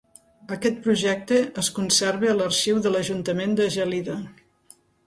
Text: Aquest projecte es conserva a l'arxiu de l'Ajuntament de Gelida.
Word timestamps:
Aquest 0.55 0.79
projecte 0.87 1.37
es 1.63 1.69
conserva 1.77 2.33
a 2.33 2.35
l'arxiu 2.41 2.83
de 2.87 2.95
l'Ajuntament 2.97 3.57
de 3.63 3.71
Gelida. 3.79 4.19